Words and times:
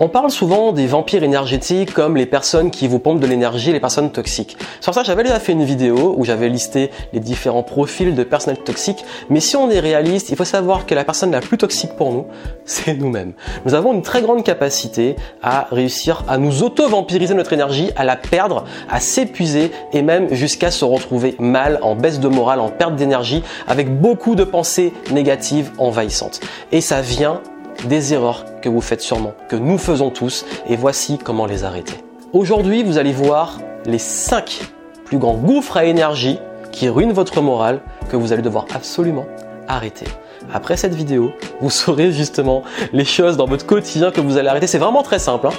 On 0.00 0.08
parle 0.08 0.30
souvent 0.30 0.72
des 0.72 0.88
vampires 0.88 1.22
énergétiques 1.22 1.94
comme 1.94 2.16
les 2.16 2.26
personnes 2.26 2.72
qui 2.72 2.88
vous 2.88 2.98
pompent 2.98 3.20
de 3.20 3.28
l'énergie, 3.28 3.70
les 3.70 3.78
personnes 3.78 4.10
toxiques. 4.10 4.56
Sur 4.80 4.92
ça, 4.92 5.04
j'avais 5.04 5.22
déjà 5.22 5.38
fait 5.38 5.52
une 5.52 5.62
vidéo 5.62 6.16
où 6.16 6.24
j'avais 6.24 6.48
listé 6.48 6.90
les 7.12 7.20
différents 7.20 7.62
profils 7.62 8.12
de 8.12 8.24
personnes 8.24 8.56
toxiques, 8.56 9.04
mais 9.30 9.38
si 9.38 9.54
on 9.54 9.70
est 9.70 9.78
réaliste, 9.78 10.30
il 10.30 10.36
faut 10.36 10.44
savoir 10.44 10.86
que 10.86 10.96
la 10.96 11.04
personne 11.04 11.30
la 11.30 11.40
plus 11.40 11.58
toxique 11.58 11.92
pour 11.96 12.12
nous, 12.12 12.26
c'est 12.64 12.94
nous-mêmes. 12.94 13.34
Nous 13.66 13.74
avons 13.74 13.92
une 13.92 14.02
très 14.02 14.20
grande 14.20 14.42
capacité 14.42 15.14
à 15.42 15.68
réussir 15.70 16.24
à 16.26 16.38
nous 16.38 16.64
auto-vampiriser 16.64 17.34
notre 17.34 17.52
énergie, 17.52 17.92
à 17.94 18.04
la 18.04 18.16
perdre, 18.16 18.64
à 18.90 18.98
s'épuiser 18.98 19.70
et 19.92 20.02
même 20.02 20.34
jusqu'à 20.34 20.72
se 20.72 20.84
retrouver 20.84 21.36
mal, 21.38 21.78
en 21.82 21.94
baisse 21.94 22.18
de 22.18 22.28
morale, 22.28 22.58
en 22.58 22.68
perte 22.68 22.96
d'énergie, 22.96 23.44
avec 23.68 24.00
beaucoup 24.00 24.34
de 24.34 24.42
pensées 24.42 24.92
négatives 25.12 25.70
envahissantes. 25.78 26.40
Et 26.72 26.80
ça 26.80 27.00
vient 27.00 27.40
des 27.88 28.14
erreurs 28.14 28.44
que 28.62 28.68
vous 28.68 28.80
faites 28.80 29.00
sûrement, 29.00 29.34
que 29.48 29.56
nous 29.56 29.78
faisons 29.78 30.10
tous, 30.10 30.44
et 30.66 30.76
voici 30.76 31.18
comment 31.18 31.46
les 31.46 31.64
arrêter. 31.64 31.94
Aujourd'hui, 32.32 32.82
vous 32.82 32.98
allez 32.98 33.12
voir 33.12 33.58
les 33.86 33.98
5 33.98 34.60
plus 35.04 35.18
grands 35.18 35.34
gouffres 35.34 35.76
à 35.76 35.84
énergie 35.84 36.38
qui 36.72 36.88
ruinent 36.88 37.12
votre 37.12 37.40
morale, 37.40 37.80
que 38.08 38.16
vous 38.16 38.32
allez 38.32 38.42
devoir 38.42 38.66
absolument 38.74 39.26
arrêter. 39.68 40.06
Après 40.52 40.76
cette 40.76 40.94
vidéo, 40.94 41.32
vous 41.60 41.70
saurez 41.70 42.12
justement 42.12 42.62
les 42.92 43.04
choses 43.04 43.36
dans 43.36 43.46
votre 43.46 43.66
quotidien 43.66 44.10
que 44.10 44.20
vous 44.20 44.36
allez 44.36 44.48
arrêter. 44.48 44.66
C'est 44.66 44.78
vraiment 44.78 45.02
très 45.02 45.18
simple, 45.18 45.46
hein. 45.46 45.52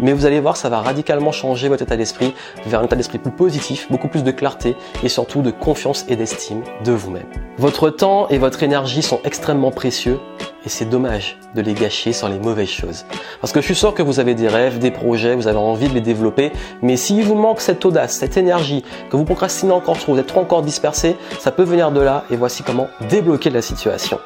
mais 0.00 0.12
vous 0.12 0.26
allez 0.26 0.40
voir, 0.40 0.56
ça 0.56 0.68
va 0.68 0.80
radicalement 0.80 1.32
changer 1.32 1.68
votre 1.68 1.82
état 1.82 1.96
d'esprit 1.96 2.34
vers 2.66 2.80
un 2.80 2.84
état 2.84 2.96
d'esprit 2.96 3.18
plus 3.18 3.30
positif, 3.30 3.86
beaucoup 3.90 4.08
plus 4.08 4.24
de 4.24 4.30
clarté 4.30 4.76
et 5.02 5.08
surtout 5.08 5.42
de 5.42 5.50
confiance 5.50 6.04
et 6.08 6.16
d'estime 6.16 6.62
de 6.84 6.92
vous-même. 6.92 7.26
Votre 7.58 7.90
temps 7.90 8.28
et 8.28 8.38
votre 8.38 8.62
énergie 8.62 9.02
sont 9.02 9.20
extrêmement 9.24 9.70
précieux 9.70 10.18
et 10.64 10.68
c'est 10.68 10.84
dommage 10.84 11.36
de 11.54 11.60
les 11.60 11.74
gâcher 11.74 12.12
sur 12.12 12.28
les 12.28 12.38
mauvaises 12.38 12.68
choses. 12.68 13.04
Parce 13.40 13.52
que 13.52 13.60
je 13.60 13.66
suis 13.66 13.74
sûr 13.74 13.94
que 13.94 14.02
vous 14.02 14.20
avez 14.20 14.34
des 14.34 14.48
rêves, 14.48 14.78
des 14.78 14.90
projets, 14.90 15.34
vous 15.34 15.48
avez 15.48 15.58
envie 15.58 15.88
de 15.88 15.94
les 15.94 16.00
développer, 16.00 16.52
mais 16.80 16.96
s'il 16.96 17.24
vous 17.24 17.34
manque 17.34 17.60
cette 17.60 17.84
audace, 17.84 18.12
cette 18.12 18.36
énergie, 18.36 18.84
que 19.10 19.16
vous 19.16 19.24
procrastinez 19.24 19.72
encore 19.72 19.98
trop, 19.98 20.14
vous 20.14 20.18
êtes 20.18 20.26
trop 20.26 20.40
encore 20.40 20.62
dispersé, 20.62 21.16
ça 21.38 21.50
peut 21.50 21.62
venir 21.62 21.90
de 21.90 22.00
là 22.00 22.24
et 22.30 22.36
voici 22.36 22.62
comment 22.62 22.88
débloquer 23.08 23.50
la 23.50 23.62
situation. 23.62 24.18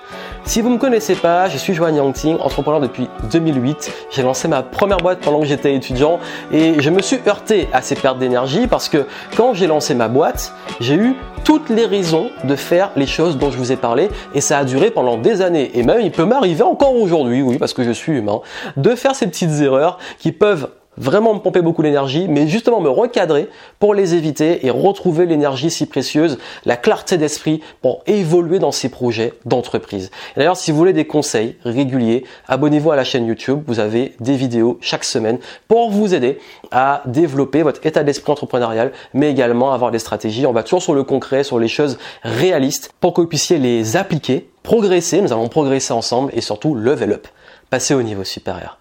Si 0.44 0.60
vous 0.60 0.68
ne 0.68 0.74
me 0.74 0.78
connaissez 0.78 1.16
pas, 1.16 1.48
je 1.48 1.58
suis 1.58 1.74
Joanne 1.74 1.96
Yangting, 1.96 2.36
entrepreneur 2.38 2.80
depuis 2.80 3.08
2008. 3.32 3.92
J'ai 4.10 4.22
lancé 4.22 4.46
ma 4.46 4.62
première 4.62 4.98
boîte 4.98 5.18
pendant 5.18 5.40
que 5.40 5.46
j'étais 5.46 5.74
étudiant 5.74 6.20
et 6.52 6.80
je 6.80 6.88
me 6.90 7.02
suis 7.02 7.18
heurté 7.26 7.68
à 7.72 7.82
ces 7.82 7.96
pertes 7.96 8.20
d'énergie 8.20 8.68
parce 8.68 8.88
que 8.88 9.06
quand 9.36 9.54
j'ai 9.54 9.66
lancé 9.66 9.94
ma 9.94 10.06
boîte, 10.06 10.54
j'ai 10.78 10.94
eu 10.94 11.16
toutes 11.42 11.68
les 11.68 11.84
raisons 11.84 12.30
de 12.44 12.54
faire 12.54 12.90
les 12.94 13.06
choses 13.06 13.38
dont 13.38 13.50
je 13.50 13.58
vous 13.58 13.72
ai 13.72 13.76
parlé 13.76 14.08
et 14.34 14.40
ça 14.40 14.58
a 14.58 14.64
duré 14.64 14.92
pendant 14.92 15.16
des 15.16 15.42
années 15.42 15.70
et 15.74 15.82
même 15.82 16.00
il 16.00 16.12
peut 16.12 16.24
m'arriver 16.26 16.62
encore 16.62 16.94
aujourd'hui, 16.94 17.42
oui, 17.42 17.58
parce 17.58 17.72
que 17.72 17.84
je 17.84 17.92
suis 17.92 18.12
humain, 18.12 18.40
de 18.76 18.94
faire 18.94 19.14
ces 19.14 19.26
petites 19.26 19.60
erreurs 19.60 19.98
qui 20.18 20.32
peuvent 20.32 20.68
vraiment 20.96 21.34
me 21.34 21.40
pomper 21.40 21.62
beaucoup 21.62 21.82
d'énergie, 21.82 22.26
mais 22.28 22.48
justement 22.48 22.80
me 22.80 22.88
recadrer 22.88 23.48
pour 23.78 23.94
les 23.94 24.14
éviter 24.14 24.66
et 24.66 24.70
retrouver 24.70 25.26
l'énergie 25.26 25.70
si 25.70 25.86
précieuse, 25.86 26.38
la 26.64 26.76
clarté 26.76 27.18
d'esprit 27.18 27.60
pour 27.82 28.02
évoluer 28.06 28.58
dans 28.58 28.72
ces 28.72 28.88
projets 28.88 29.34
d'entreprise. 29.44 30.10
D'ailleurs, 30.36 30.56
si 30.56 30.70
vous 30.70 30.78
voulez 30.78 30.92
des 30.92 31.06
conseils 31.06 31.56
réguliers, 31.64 32.24
abonnez-vous 32.48 32.90
à 32.90 32.96
la 32.96 33.04
chaîne 33.04 33.26
YouTube. 33.26 33.62
Vous 33.66 33.80
avez 33.80 34.14
des 34.20 34.36
vidéos 34.36 34.78
chaque 34.80 35.04
semaine 35.04 35.38
pour 35.68 35.90
vous 35.90 36.14
aider 36.14 36.38
à 36.70 37.02
développer 37.06 37.62
votre 37.62 37.84
état 37.86 38.02
d'esprit 38.02 38.32
entrepreneurial, 38.32 38.92
mais 39.14 39.30
également 39.30 39.72
avoir 39.72 39.90
des 39.90 39.98
stratégies. 39.98 40.46
On 40.46 40.52
va 40.52 40.62
toujours 40.62 40.82
sur 40.82 40.94
le 40.94 41.04
concret, 41.04 41.44
sur 41.44 41.58
les 41.58 41.68
choses 41.68 41.98
réalistes 42.22 42.90
pour 43.00 43.12
que 43.12 43.20
vous 43.20 43.26
puissiez 43.26 43.58
les 43.58 43.96
appliquer, 43.96 44.48
progresser. 44.66 45.22
Nous 45.22 45.32
allons 45.32 45.48
progresser 45.48 45.92
ensemble 45.92 46.32
et 46.34 46.40
surtout 46.40 46.74
level 46.74 47.12
up, 47.12 47.28
passer 47.70 47.94
au 47.94 48.02
niveau 48.02 48.24
supérieur. 48.24 48.78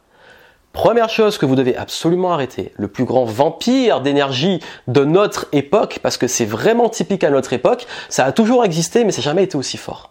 Première 0.74 1.10
chose 1.10 1.38
que 1.38 1.46
vous 1.46 1.56
devez 1.56 1.78
absolument 1.78 2.34
arrêter, 2.34 2.74
le 2.76 2.90
plus 2.90 3.06
grand 3.06 3.24
vampire 3.24 4.02
d'énergie 4.02 4.60
de 4.88 5.06
notre 5.06 5.46
époque, 5.54 6.00
parce 6.02 6.18
que 6.18 6.28
c'est 6.28 6.44
vraiment 6.44 6.90
typique 6.90 7.24
à 7.24 7.30
notre 7.30 7.54
époque, 7.54 7.86
ça 8.10 8.26
a 8.26 8.32
toujours 8.32 8.66
existé 8.66 9.06
mais 9.06 9.12
ça 9.12 9.22
n'a 9.22 9.26
jamais 9.26 9.44
été 9.44 9.58
aussi 9.58 9.78
fort. 9.78 10.10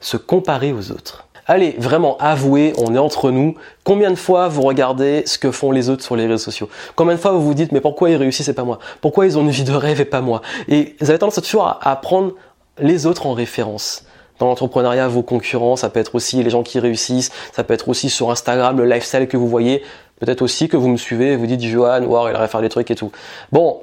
Se 0.00 0.16
comparer 0.16 0.72
aux 0.72 0.92
autres. 0.92 1.26
Allez, 1.48 1.74
vraiment, 1.78 2.16
avouez, 2.18 2.72
on 2.78 2.94
est 2.94 2.98
entre 2.98 3.32
nous. 3.32 3.56
Combien 3.82 4.12
de 4.12 4.16
fois 4.16 4.46
vous 4.46 4.62
regardez 4.62 5.24
ce 5.26 5.36
que 5.36 5.50
font 5.50 5.72
les 5.72 5.90
autres 5.90 6.04
sur 6.04 6.14
les 6.14 6.28
réseaux 6.28 6.44
sociaux? 6.44 6.68
Combien 6.94 7.16
de 7.16 7.20
fois 7.20 7.32
vous 7.32 7.42
vous 7.42 7.54
dites, 7.54 7.72
mais 7.72 7.80
pourquoi 7.80 8.08
ils 8.10 8.16
réussissent 8.16 8.48
et 8.48 8.54
pas 8.54 8.62
moi? 8.62 8.78
Pourquoi 9.00 9.26
ils 9.26 9.36
ont 9.36 9.42
une 9.42 9.50
vie 9.50 9.64
de 9.64 9.72
rêve 9.72 10.00
et 10.00 10.04
pas 10.04 10.20
moi? 10.20 10.42
Et 10.68 10.94
vous 11.00 11.10
avez 11.10 11.18
tendance 11.18 11.42
toujours 11.42 11.76
à 11.82 11.96
prendre 11.96 12.34
les 12.78 13.06
autres 13.06 13.26
en 13.26 13.32
référence 13.32 14.04
dans 14.38 14.46
l'entrepreneuriat, 14.46 15.08
vos 15.08 15.22
concurrents, 15.22 15.76
ça 15.76 15.88
peut 15.88 16.00
être 16.00 16.14
aussi 16.14 16.42
les 16.42 16.50
gens 16.50 16.62
qui 16.62 16.78
réussissent, 16.78 17.30
ça 17.52 17.64
peut 17.64 17.74
être 17.74 17.88
aussi 17.88 18.10
sur 18.10 18.30
Instagram, 18.30 18.76
le 18.76 18.86
lifestyle 18.86 19.28
que 19.28 19.36
vous 19.36 19.48
voyez, 19.48 19.82
peut-être 20.20 20.42
aussi 20.42 20.68
que 20.68 20.76
vous 20.76 20.88
me 20.88 20.96
suivez 20.96 21.32
et 21.32 21.36
vous 21.36 21.46
dites 21.46 21.62
Johan, 21.62 22.02
wow, 22.04 22.28
il 22.28 22.34
va 22.34 22.48
faire 22.48 22.60
des 22.60 22.68
trucs 22.68 22.90
et 22.90 22.94
tout. 22.94 23.12
Bon, 23.50 23.80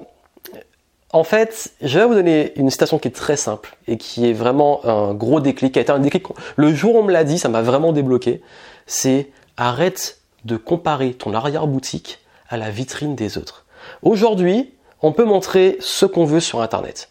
en 1.12 1.24
fait, 1.24 1.72
je 1.82 1.98
vais 1.98 2.06
vous 2.06 2.14
donner 2.14 2.54
une 2.56 2.70
citation 2.70 3.00
qui 3.00 3.08
est 3.08 3.12
très 3.16 3.36
simple 3.36 3.76
et 3.88 3.98
qui 3.98 4.30
est 4.30 4.34
vraiment 4.34 4.86
un 4.86 5.14
gros 5.14 5.40
déclic, 5.40 5.74
qui 5.74 5.80
a 5.80 5.82
été 5.82 5.92
un 5.92 6.00
déclic. 6.00 6.26
Le 6.56 6.74
jour 6.74 6.96
où 6.96 7.00
on 7.00 7.04
me 7.04 7.12
l'a 7.12 7.24
dit, 7.24 7.40
ça 7.40 7.50
m'a 7.50 7.62
vraiment 7.64 7.94
débloqué. 7.94 8.42
C'est 8.86 9.30
arrête 9.58 10.20
de 10.46 10.56
comparer 10.56 11.14
ton 11.14 11.34
arrière-boutique 11.34 12.20
à 12.48 12.58
la 12.58 12.70
vitrine 12.70 13.16
des 13.16 13.38
autres. 13.38 13.66
Aujourd'hui, 14.04 14.74
on 15.02 15.12
peut 15.12 15.26
montrer 15.26 15.78
ce 15.80 16.06
qu'on 16.06 16.26
veut 16.26 16.40
sur 16.40 16.62
Internet. 16.62 17.10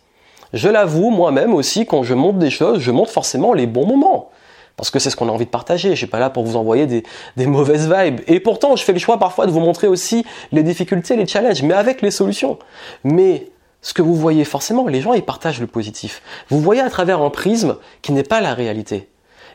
Je 0.53 0.69
l'avoue, 0.69 1.11
moi-même 1.11 1.55
aussi, 1.55 1.87
quand 1.87 2.03
je 2.03 2.15
monte 2.15 2.39
des 2.39 2.51
choses, 2.51 2.81
je 2.81 2.91
montre 2.91 3.11
forcément 3.11 3.53
les 3.53 3.67
bons 3.67 3.87
moments. 3.87 4.31
Parce 4.77 4.91
que 4.91 5.01
c'est 5.01 5.11
ce 5.11 5.17
qu'on 5.17 5.29
a 5.29 5.33
envie 5.33 5.45
de 5.45 5.51
partager. 5.51 5.91
Je 5.91 5.97
suis 5.97 6.07
pas 6.07 6.21
là 6.21 6.31
pour 6.31 6.45
vous 6.45 6.57
envoyer 6.57 6.87
des, 6.87 7.47
mauvaises 7.47 7.93
vibes. 7.93 8.21
Et 8.29 8.39
pourtant, 8.39 8.77
je 8.77 8.85
fais 8.85 8.93
le 8.93 9.01
choix 9.01 9.19
parfois 9.19 9.47
de 9.47 9.51
vous 9.51 9.61
montrer 9.61 9.89
aussi 9.89 10.25
les 10.53 10.63
difficultés, 10.63 11.17
les 11.17 11.27
challenges, 11.27 11.63
mais 11.63 11.75
avec 11.75 12.01
les 12.01 12.13
solutions. 12.13 12.59
Mais 13.03 13.49
ce 13.83 13.93
que 13.93 14.03
vous 14.03 14.15
voyez 14.15 14.45
forcément, 14.45 14.87
les 14.87 15.01
gens, 15.01 15.15
ils 15.15 15.25
partagent 15.25 15.61
le 15.61 15.67
positif. 15.67 16.23
Vous 16.49 16.61
voyez 16.61 16.81
à 16.81 16.91
travers 16.91 17.21
un 17.21 17.31
prisme 17.31 17.77
qui 18.03 18.13
n'est 18.13 18.23
pas 18.23 18.41
la 18.41 18.55
réalité. 18.55 19.09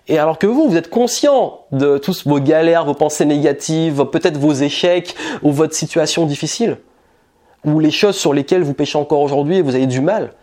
Et 0.10 0.20
alors 0.20 0.38
que 0.38 0.48
vous, 0.48 0.70
vous 0.70 0.76
êtes 0.76 0.90
conscient 0.90 1.62
de 1.72 1.98
tous 1.98 2.28
vos 2.28 2.42
galères, 2.42 2.84
vos 2.84 2.94
pensées 2.94 3.24
négatives, 3.24 4.04
peut-être 4.12 4.38
vos 4.38 4.52
échecs 4.52 5.16
ou 5.42 5.52
votre 5.52 5.74
situation 5.74 6.26
difficile, 6.26 6.80
ou 7.64 7.80
les 7.80 7.92
choses 7.92 8.18
sur 8.18 8.34
lesquelles 8.34 8.64
vous 8.64 8.74
péchez 8.74 8.98
encore 8.98 9.22
aujourd'hui 9.22 9.58
et 9.58 9.62
vous 9.62 9.76
avez 9.76 9.88
du 9.88 10.02
mal. 10.02 10.34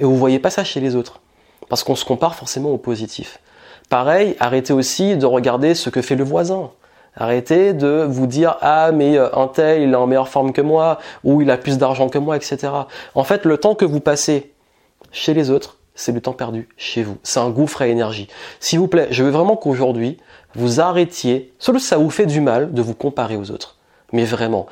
Et 0.00 0.04
vous 0.04 0.16
voyez 0.16 0.38
pas 0.38 0.50
ça 0.50 0.64
chez 0.64 0.80
les 0.80 0.94
autres. 0.96 1.20
Parce 1.68 1.84
qu'on 1.84 1.96
se 1.96 2.04
compare 2.04 2.34
forcément 2.34 2.70
au 2.70 2.78
positif. 2.78 3.40
Pareil, 3.88 4.36
arrêtez 4.38 4.72
aussi 4.72 5.16
de 5.16 5.26
regarder 5.26 5.74
ce 5.74 5.90
que 5.90 6.02
fait 6.02 6.16
le 6.16 6.24
voisin. 6.24 6.70
Arrêtez 7.16 7.72
de 7.72 8.06
vous 8.08 8.26
dire 8.26 8.56
ah 8.60 8.92
mais 8.92 9.18
euh, 9.18 9.28
un 9.34 9.48
tel 9.48 9.82
il 9.82 9.92
est 9.92 9.96
en 9.96 10.06
meilleure 10.06 10.28
forme 10.28 10.52
que 10.52 10.60
moi 10.60 10.98
ou 11.24 11.42
il 11.42 11.50
a 11.50 11.56
plus 11.56 11.76
d'argent 11.76 12.08
que 12.08 12.18
moi 12.18 12.36
etc. 12.36 12.68
En 13.14 13.24
fait 13.24 13.44
le 13.44 13.58
temps 13.58 13.74
que 13.74 13.84
vous 13.84 13.98
passez 13.98 14.52
chez 15.10 15.34
les 15.34 15.50
autres 15.50 15.78
c'est 15.96 16.12
le 16.12 16.20
temps 16.20 16.32
perdu 16.32 16.68
chez 16.76 17.02
vous. 17.02 17.16
C'est 17.24 17.40
un 17.40 17.50
gouffre 17.50 17.82
à 17.82 17.88
énergie. 17.88 18.28
S'il 18.60 18.78
vous 18.78 18.86
plaît, 18.86 19.08
je 19.10 19.24
veux 19.24 19.30
vraiment 19.30 19.56
qu'aujourd'hui 19.56 20.18
vous 20.54 20.80
arrêtiez, 20.80 21.52
que 21.58 21.78
ça 21.78 21.98
vous 21.98 22.10
fait 22.10 22.26
du 22.26 22.40
mal 22.40 22.72
de 22.72 22.82
vous 22.82 22.94
comparer 22.94 23.36
aux 23.36 23.50
autres. 23.50 23.76
Mais 24.12 24.24
vraiment, 24.24 24.66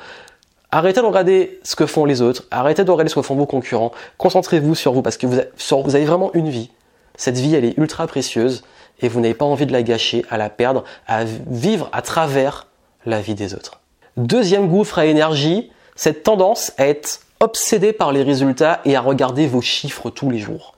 Arrêtez 0.71 0.99
de 0.99 1.05
regarder 1.05 1.59
ce 1.63 1.75
que 1.77 1.85
font 1.85 2.03
les 2.03 2.21
autres, 2.21 2.43
arrêtez 2.51 2.83
de 2.83 2.91
regarder 2.91 3.09
ce 3.09 3.15
que 3.15 3.21
font 3.21 3.35
vos 3.35 3.45
concurrents, 3.45 3.93
concentrez-vous 4.17 4.75
sur 4.75 4.91
vous 4.91 5.01
parce 5.01 5.15
que 5.15 5.25
vous 5.25 5.39
avez, 5.95 6.05
vraiment 6.05 6.31
une 6.33 6.49
vie. 6.49 6.71
Cette 7.15 7.37
vie, 7.37 7.55
elle 7.55 7.63
est 7.63 7.77
ultra 7.77 8.05
précieuse 8.05 8.63
et 8.99 9.07
vous 9.07 9.21
n'avez 9.21 9.33
pas 9.33 9.45
envie 9.45 9.65
de 9.65 9.71
la 9.71 9.81
gâcher, 9.81 10.25
à 10.29 10.37
la 10.37 10.49
perdre, 10.49 10.83
à 11.07 11.23
vivre 11.23 11.89
à 11.93 12.01
travers 12.01 12.67
la 13.05 13.21
vie 13.21 13.33
des 13.33 13.53
autres. 13.53 13.79
Deuxième 14.17 14.67
gouffre 14.67 14.99
à 14.99 15.05
énergie, 15.05 15.71
cette 15.95 16.23
tendance 16.23 16.73
à 16.77 16.87
être 16.87 17.21
obsédé 17.39 17.93
par 17.93 18.11
les 18.11 18.23
résultats 18.23 18.81
et 18.83 18.95
à 18.95 19.01
regarder 19.01 19.47
vos 19.47 19.61
chiffres 19.61 20.09
tous 20.09 20.29
les 20.29 20.39
jours. 20.39 20.73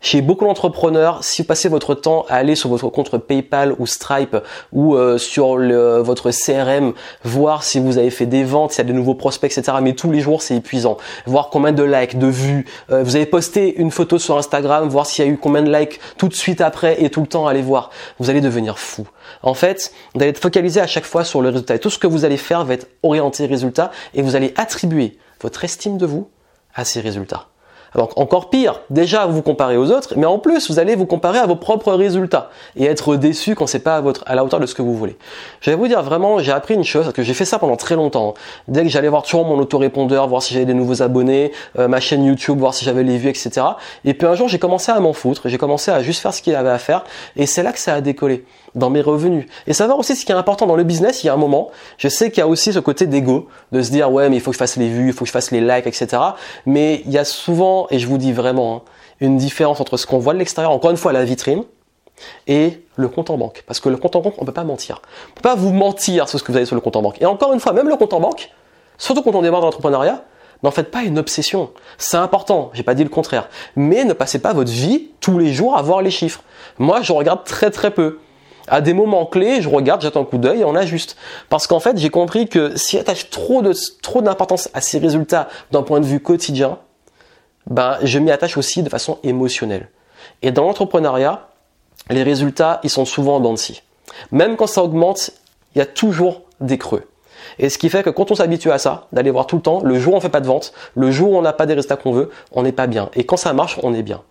Chez 0.00 0.22
beaucoup 0.22 0.44
d'entrepreneurs, 0.44 1.24
si 1.24 1.42
vous 1.42 1.48
passez 1.48 1.68
votre 1.68 1.92
temps 1.92 2.24
à 2.28 2.36
aller 2.36 2.54
sur 2.54 2.70
votre 2.70 2.88
compte 2.88 3.18
PayPal 3.18 3.74
ou 3.80 3.86
Stripe 3.86 4.36
ou 4.72 4.94
euh, 4.94 5.18
sur 5.18 5.56
votre 5.56 6.30
CRM, 6.30 6.92
voir 7.24 7.64
si 7.64 7.80
vous 7.80 7.98
avez 7.98 8.10
fait 8.10 8.24
des 8.24 8.44
ventes, 8.44 8.70
s'il 8.70 8.84
y 8.84 8.88
a 8.88 8.92
de 8.92 8.96
nouveaux 8.96 9.16
prospects, 9.16 9.50
etc. 9.50 9.78
Mais 9.82 9.94
tous 9.94 10.12
les 10.12 10.20
jours, 10.20 10.40
c'est 10.40 10.54
épuisant. 10.54 10.98
Voir 11.26 11.50
combien 11.50 11.72
de 11.72 11.82
likes, 11.82 12.16
de 12.16 12.28
vues. 12.28 12.64
Euh, 12.90 13.02
vous 13.02 13.16
avez 13.16 13.26
posté 13.26 13.74
une 13.80 13.90
photo 13.90 14.20
sur 14.20 14.38
Instagram, 14.38 14.88
voir 14.88 15.04
s'il 15.04 15.24
y 15.24 15.28
a 15.28 15.30
eu 15.32 15.36
combien 15.36 15.62
de 15.62 15.76
likes 15.76 15.98
tout 16.16 16.28
de 16.28 16.34
suite 16.34 16.60
après 16.60 17.02
et 17.02 17.10
tout 17.10 17.20
le 17.20 17.26
temps 17.26 17.48
aller 17.48 17.62
voir. 17.62 17.90
Vous 18.20 18.30
allez 18.30 18.40
devenir 18.40 18.78
fou. 18.78 19.04
En 19.42 19.54
fait, 19.54 19.92
vous 20.14 20.20
allez 20.20 20.30
être 20.30 20.38
focalisé 20.38 20.80
à 20.80 20.86
chaque 20.86 21.06
fois 21.06 21.24
sur 21.24 21.42
le 21.42 21.48
résultat. 21.48 21.74
Et 21.74 21.80
tout 21.80 21.90
ce 21.90 21.98
que 21.98 22.06
vous 22.06 22.24
allez 22.24 22.36
faire 22.36 22.64
va 22.64 22.74
être 22.74 22.86
orienté 23.02 23.46
résultat 23.46 23.90
et 24.14 24.22
vous 24.22 24.36
allez 24.36 24.54
attribuer 24.56 25.18
votre 25.40 25.64
estime 25.64 25.98
de 25.98 26.06
vous 26.06 26.30
à 26.72 26.84
ces 26.84 27.00
résultats. 27.00 27.48
Alors 27.94 28.10
encore 28.16 28.50
pire, 28.50 28.80
déjà 28.90 29.26
vous 29.26 29.42
comparez 29.42 29.76
aux 29.76 29.90
autres, 29.90 30.14
mais 30.16 30.26
en 30.26 30.38
plus 30.38 30.70
vous 30.70 30.78
allez 30.78 30.94
vous 30.94 31.06
comparer 31.06 31.38
à 31.38 31.46
vos 31.46 31.56
propres 31.56 31.92
résultats 31.92 32.50
et 32.76 32.84
être 32.84 33.16
déçu 33.16 33.54
quand 33.54 33.66
c'est 33.66 33.78
pas 33.78 33.96
à, 33.96 34.00
votre, 34.00 34.22
à 34.26 34.34
la 34.34 34.44
hauteur 34.44 34.60
de 34.60 34.66
ce 34.66 34.74
que 34.74 34.82
vous 34.82 34.94
voulez. 34.94 35.16
Je 35.60 35.70
vais 35.70 35.76
vous 35.76 35.88
dire 35.88 36.02
vraiment, 36.02 36.38
j'ai 36.38 36.52
appris 36.52 36.74
une 36.74 36.84
chose, 36.84 37.04
parce 37.04 37.14
que 37.14 37.22
j'ai 37.22 37.34
fait 37.34 37.44
ça 37.44 37.58
pendant 37.58 37.76
très 37.76 37.96
longtemps. 37.96 38.34
Dès 38.66 38.82
que 38.82 38.88
j'allais 38.88 39.08
voir 39.08 39.22
toujours 39.22 39.44
mon 39.46 39.58
autorépondeur, 39.58 40.28
voir 40.28 40.42
si 40.42 40.52
j'avais 40.52 40.66
des 40.66 40.74
nouveaux 40.74 41.02
abonnés, 41.02 41.52
euh, 41.78 41.88
ma 41.88 42.00
chaîne 42.00 42.24
YouTube, 42.24 42.58
voir 42.58 42.74
si 42.74 42.84
j'avais 42.84 43.02
les 43.02 43.16
vues, 43.16 43.30
etc. 43.30 43.66
Et 44.04 44.14
puis 44.14 44.26
un 44.26 44.34
jour 44.34 44.48
j'ai 44.48 44.58
commencé 44.58 44.92
à 44.92 45.00
m'en 45.00 45.12
foutre, 45.12 45.48
j'ai 45.48 45.58
commencé 45.58 45.90
à 45.90 46.02
juste 46.02 46.20
faire 46.20 46.34
ce 46.34 46.42
qu'il 46.42 46.54
avait 46.54 46.70
à 46.70 46.78
faire, 46.78 47.04
et 47.36 47.46
c'est 47.46 47.62
là 47.62 47.72
que 47.72 47.78
ça 47.78 47.94
a 47.94 48.00
décollé. 48.00 48.44
Dans 48.74 48.90
mes 48.90 49.00
revenus. 49.00 49.46
Et 49.66 49.72
savoir 49.72 49.98
aussi 49.98 50.16
ce 50.16 50.24
qui 50.24 50.32
est 50.32 50.36
important 50.36 50.66
dans 50.66 50.76
le 50.76 50.84
business, 50.84 51.22
il 51.22 51.28
y 51.28 51.30
a 51.30 51.34
un 51.34 51.38
moment, 51.38 51.70
je 51.96 52.08
sais 52.08 52.30
qu'il 52.30 52.38
y 52.38 52.42
a 52.42 52.48
aussi 52.48 52.72
ce 52.72 52.78
côté 52.78 53.06
d'ego, 53.06 53.48
de 53.72 53.82
se 53.82 53.90
dire 53.90 54.10
ouais 54.12 54.28
mais 54.28 54.36
il 54.36 54.40
faut 54.40 54.50
que 54.50 54.54
je 54.54 54.58
fasse 54.58 54.76
les 54.76 54.88
vues, 54.88 55.08
il 55.08 55.12
faut 55.12 55.24
que 55.24 55.28
je 55.28 55.32
fasse 55.32 55.50
les 55.50 55.60
likes, 55.60 55.86
etc. 55.86 56.22
Mais 56.66 57.02
il 57.06 57.12
y 57.12 57.18
a 57.18 57.24
souvent, 57.24 57.86
et 57.90 57.98
je 57.98 58.06
vous 58.06 58.18
dis 58.18 58.32
vraiment, 58.32 58.76
hein, 58.76 58.82
une 59.20 59.36
différence 59.36 59.80
entre 59.80 59.96
ce 59.96 60.06
qu'on 60.06 60.18
voit 60.18 60.32
de 60.32 60.38
l'extérieur, 60.38 60.72
encore 60.72 60.90
une 60.90 60.96
fois 60.96 61.12
la 61.12 61.24
vitrine, 61.24 61.64
et 62.46 62.84
le 62.96 63.08
compte 63.08 63.30
en 63.30 63.38
banque. 63.38 63.62
Parce 63.66 63.80
que 63.80 63.88
le 63.88 63.96
compte 63.96 64.16
en 64.16 64.20
banque, 64.20 64.34
on 64.38 64.42
ne 64.42 64.46
peut 64.46 64.52
pas 64.52 64.64
mentir. 64.64 65.00
On 65.02 65.30
ne 65.30 65.34
peut 65.36 65.42
pas 65.42 65.54
vous 65.54 65.72
mentir 65.72 66.28
sur 66.28 66.38
ce 66.38 66.44
que 66.44 66.52
vous 66.52 66.56
avez 66.56 66.66
sur 66.66 66.74
le 66.74 66.80
compte 66.80 66.96
en 66.96 67.02
banque. 67.02 67.20
Et 67.20 67.26
encore 67.26 67.52
une 67.52 67.60
fois, 67.60 67.72
même 67.72 67.88
le 67.88 67.96
compte 67.96 68.12
en 68.12 68.20
banque, 68.20 68.50
surtout 68.96 69.22
quand 69.22 69.34
on 69.34 69.42
démarre 69.42 69.60
dans 69.60 69.68
l'entrepreneuriat, 69.68 70.24
n'en 70.62 70.70
faites 70.70 70.90
pas 70.90 71.02
une 71.02 71.18
obsession. 71.18 71.70
C'est 71.98 72.16
important, 72.16 72.70
j'ai 72.72 72.82
pas 72.82 72.94
dit 72.94 73.04
le 73.04 73.10
contraire. 73.10 73.48
Mais 73.76 74.04
ne 74.04 74.12
passez 74.12 74.40
pas 74.40 74.52
votre 74.52 74.70
vie 74.70 75.10
tous 75.20 75.38
les 75.38 75.52
jours 75.52 75.76
à 75.76 75.82
voir 75.82 76.02
les 76.02 76.10
chiffres. 76.10 76.42
Moi, 76.78 77.02
je 77.02 77.12
regarde 77.12 77.44
très 77.44 77.70
très 77.70 77.90
peu. 77.90 78.18
À 78.70 78.80
des 78.80 78.92
moments 78.92 79.26
clés, 79.26 79.62
je 79.62 79.68
regarde, 79.68 80.02
jette 80.02 80.16
un 80.16 80.24
coup 80.24 80.38
d'œil 80.38 80.60
et 80.60 80.64
on 80.64 80.74
ajuste. 80.74 81.16
Parce 81.48 81.66
qu'en 81.66 81.80
fait, 81.80 81.96
j'ai 81.98 82.10
compris 82.10 82.48
que 82.48 82.76
si 82.76 82.96
j'attache 82.96 83.30
trop 83.30 83.62
de 83.62 83.72
trop 84.02 84.22
d'importance 84.22 84.68
à 84.74 84.80
ces 84.80 84.98
résultats 84.98 85.48
d'un 85.70 85.82
point 85.82 86.00
de 86.00 86.06
vue 86.06 86.20
quotidien, 86.20 86.78
ben 87.66 87.98
je 88.02 88.18
m'y 88.18 88.30
attache 88.30 88.56
aussi 88.56 88.82
de 88.82 88.88
façon 88.88 89.18
émotionnelle. 89.22 89.88
Et 90.42 90.50
dans 90.50 90.64
l'entrepreneuriat, 90.64 91.48
les 92.10 92.22
résultats, 92.22 92.80
ils 92.82 92.90
sont 92.90 93.04
souvent 93.04 93.36
en 93.36 93.40
dents 93.40 93.52
de 93.52 93.58
scie. 93.58 93.82
Même 94.32 94.56
quand 94.56 94.66
ça 94.66 94.82
augmente, 94.82 95.30
il 95.74 95.78
y 95.78 95.82
a 95.82 95.86
toujours 95.86 96.42
des 96.60 96.78
creux. 96.78 97.04
Et 97.58 97.68
ce 97.68 97.78
qui 97.78 97.88
fait 97.88 98.02
que 98.02 98.10
quand 98.10 98.30
on 98.30 98.34
s'habitue 98.34 98.70
à 98.70 98.78
ça, 98.78 99.06
d'aller 99.12 99.30
voir 99.30 99.46
tout 99.46 99.56
le 99.56 99.62
temps, 99.62 99.80
le 99.82 99.98
jour 99.98 100.14
où 100.14 100.16
on 100.16 100.20
fait 100.20 100.28
pas 100.28 100.40
de 100.40 100.46
vente, 100.46 100.72
le 100.94 101.10
jour 101.10 101.32
où 101.32 101.36
on 101.36 101.42
n'a 101.42 101.52
pas 101.52 101.66
des 101.66 101.74
résultats 101.74 101.96
qu'on 101.96 102.12
veut, 102.12 102.30
on 102.52 102.62
n'est 102.62 102.72
pas 102.72 102.86
bien. 102.86 103.10
Et 103.14 103.24
quand 103.24 103.36
ça 103.36 103.52
marche, 103.52 103.78
on 103.82 103.94
est 103.94 104.02
bien. 104.02 104.22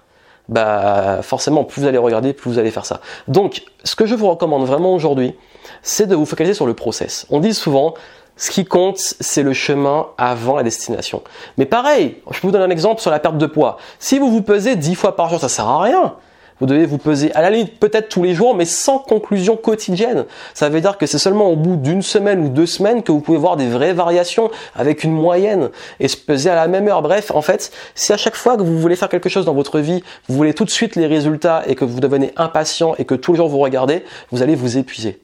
Bah 0.50 1.20
forcément, 1.24 1.64
plus 1.64 1.82
vous 1.82 1.88
allez 1.88 1.98
regarder, 1.98 2.34
plus 2.34 2.50
vous 2.50 2.60
allez 2.60 2.72
faire 2.72 2.86
ça. 2.86 3.02
Donc, 3.28 3.64
ce 3.84 3.96
que 3.96 4.06
je 4.06 4.16
vous 4.16 4.30
recommande 4.30 4.66
vraiment 4.66 4.94
aujourd'hui, 4.94 5.36
c'est 5.82 6.08
de 6.08 6.16
vous 6.16 6.26
focaliser 6.26 6.54
sur 6.54 6.66
le 6.66 6.74
process. 6.74 7.26
On 7.30 7.40
dit 7.40 7.54
souvent, 7.54 7.94
ce 8.38 8.52
qui 8.52 8.66
compte, 8.66 8.98
c'est 8.98 9.44
le 9.44 9.54
chemin 9.54 10.08
avant 10.18 10.56
la 10.56 10.64
destination. 10.64 11.24
Mais 11.58 11.66
pareil, 11.66 12.22
je 12.32 12.40
vous 12.42 12.52
donner 12.52 12.64
un 12.64 12.70
exemple 12.70 13.02
sur 13.02 13.12
la 13.12 13.20
perte 13.20 13.38
de 13.38 13.46
poids. 13.48 13.78
Si 14.00 14.20
vous 14.20 14.30
vous 14.30 14.42
pesez 14.42 14.76
10 14.76 14.96
fois 14.96 15.16
par 15.16 15.30
jour, 15.30 15.40
ça 15.40 15.50
sert 15.50 15.68
à 15.68 15.82
rien. 15.82 16.16
Vous 16.60 16.66
devez 16.66 16.86
vous 16.86 16.98
peser 16.98 17.32
à 17.34 17.42
la 17.42 17.50
limite 17.50 17.80
peut-être 17.80 18.10
tous 18.10 18.24
les 18.24 18.34
jours, 18.34 18.56
mais 18.56 18.66
sans 18.66 19.00
conclusion 19.00 19.58
quotidienne. 19.58 20.26
Ça 20.54 20.70
veut 20.70 20.82
dire 20.82 20.98
que 20.98 21.06
c'est 21.06 21.20
seulement 21.20 21.50
au 21.50 21.56
bout 21.56 21.76
d'une 21.76 22.02
semaine 22.02 22.40
ou 22.40 22.50
deux 22.50 22.66
semaines 22.66 23.04
que 23.04 23.12
vous 23.12 23.20
pouvez 23.20 23.38
voir 23.38 23.58
des 23.58 23.68
vraies 23.68 23.94
variations 23.94 24.50
avec 24.76 25.04
une 25.04 25.12
moyenne 25.14 25.70
et 26.00 26.08
se 26.08 26.18
peser 26.18 26.50
à 26.50 26.56
la 26.56 26.68
même 26.68 26.88
heure. 26.88 27.02
Bref, 27.02 27.32
en 27.32 27.42
fait, 27.42 27.72
si 27.94 28.12
à 28.12 28.18
chaque 28.18 28.36
fois 28.36 28.58
que 28.58 28.64
vous 28.64 28.80
voulez 28.80 28.96
faire 28.96 29.10
quelque 29.10 29.30
chose 29.30 29.46
dans 29.46 29.54
votre 29.54 29.80
vie, 29.80 30.04
vous 30.28 30.36
voulez 30.36 30.54
tout 30.54 30.66
de 30.66 30.70
suite 30.70 30.96
les 30.96 31.06
résultats 31.06 31.64
et 31.68 31.76
que 31.76 31.86
vous 31.86 32.00
devenez 32.00 32.34
impatient 32.38 32.96
et 32.98 33.06
que 33.06 33.16
tous 33.16 33.34
les 33.34 33.38
jours 33.38 33.50
vous 33.50 33.60
regardez, 33.60 34.04
vous 34.32 34.42
allez 34.42 34.56
vous 34.56 34.78
épuiser. 34.78 35.20